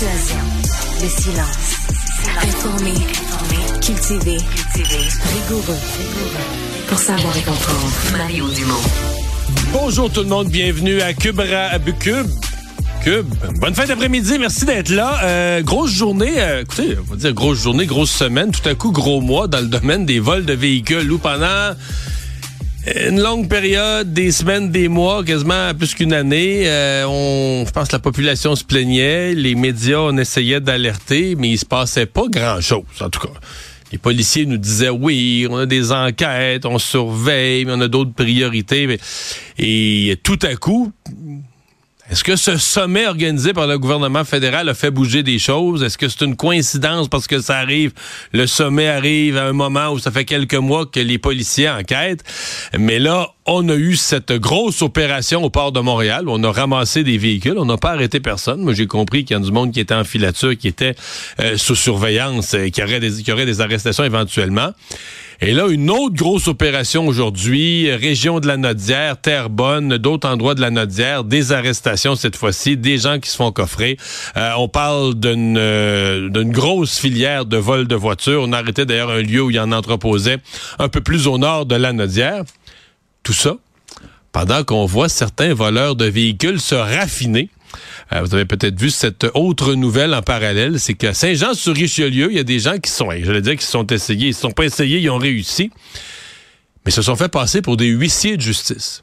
[0.00, 1.76] silence.
[2.42, 2.92] Informé,
[3.82, 4.38] cultivé,
[4.74, 5.76] rigoureux.
[6.88, 7.92] Pour savoir et comprendre.
[8.16, 8.80] Mario Dumont.
[9.74, 12.28] Bonjour tout le monde, bienvenue à Cube, à Cube.
[13.04, 13.26] Cube.
[13.60, 15.20] Bonne fin d'après-midi, merci d'être là.
[15.22, 18.92] Euh, grosse journée, euh, écoutez, on va dire grosse journée, grosse semaine, tout à coup
[18.92, 21.74] gros mois dans le domaine des vols de véhicules où pendant
[22.86, 27.88] une longue période, des semaines, des mois, quasiment plus qu'une année, euh, on, je pense
[27.88, 32.26] que la population se plaignait, les médias on essayait d'alerter, mais il se passait pas
[32.28, 33.34] grand-chose, en tout cas.
[33.92, 38.14] Les policiers nous disaient oui, on a des enquêtes, on surveille, mais on a d'autres
[38.14, 38.98] priorités.
[39.58, 40.92] Et tout à coup,
[42.10, 45.84] est-ce que ce sommet organisé par le gouvernement fédéral a fait bouger des choses?
[45.84, 47.92] Est-ce que c'est une coïncidence parce que ça arrive,
[48.32, 52.24] le sommet arrive à un moment où ça fait quelques mois que les policiers enquêtent?
[52.76, 56.24] Mais là, on a eu cette grosse opération au port de Montréal.
[56.28, 57.58] On a ramassé des véhicules.
[57.58, 58.60] On n'a pas arrêté personne.
[58.60, 60.94] Moi, j'ai compris qu'il y a du monde qui était en filature, qui était
[61.40, 64.70] euh, sous surveillance, euh, qui, aurait des, arrestations éventuellement.
[65.40, 70.60] Et là, une autre grosse opération aujourd'hui, région de la Nodière, Terrebonne, d'autres endroits de
[70.60, 73.96] la Nodière, des arrestations cette fois-ci, des gens qui se font coffrer.
[74.36, 75.54] Euh, on parle d'une
[76.30, 78.42] d'une grosse filière de vol de voitures.
[78.46, 80.38] On a arrêté d'ailleurs un lieu où il y en entreposait
[80.78, 82.44] un peu plus au nord de la Nodière.
[83.22, 83.56] Tout ça
[84.32, 87.48] pendant qu'on voit certains voleurs de véhicules se raffiner.
[88.12, 92.40] Euh, vous avez peut-être vu cette autre nouvelle en parallèle, c'est qu'à Saint-Jean-sur-Richelieu, il y
[92.40, 94.64] a des gens qui sont, je le dire, qui sont essayés, ils ne sont pas
[94.64, 95.70] essayés, ils ont réussi,
[96.84, 99.02] mais se sont fait passer pour des huissiers de justice.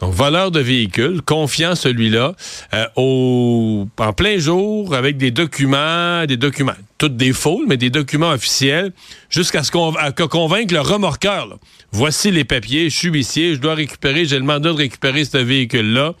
[0.00, 2.34] Donc, voleur de véhicules, confiant celui-là,
[2.72, 7.90] euh, au, en plein jour, avec des documents, des documents, toutes des faux, mais des
[7.90, 8.92] documents officiels,
[9.28, 9.92] jusqu'à ce qu'on
[10.28, 11.58] convaincre le remorqueur.
[11.90, 15.38] Voici les papiers, je suis huissier, je dois récupérer, j'ai le mandat de récupérer ce
[15.38, 16.14] véhicule-là.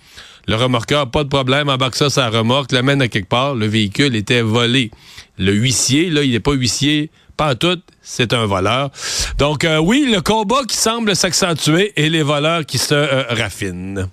[0.48, 3.54] Le remorqueur, pas de problème, embarque ça sa remorque, l'amène à quelque part.
[3.54, 4.90] Le véhicule était volé.
[5.36, 8.90] Le huissier, là, il n'est pas huissier, pas tout, c'est un voleur.
[9.38, 14.08] Donc, euh, oui, le combat qui semble s'accentuer et les voleurs qui se euh, raffinent.